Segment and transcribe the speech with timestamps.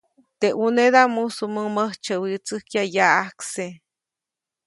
[0.39, 3.65] Teʼ ʼunedaʼm mujsuʼmuŋ mäjtsyäwyätsäjkya yaʼajkse.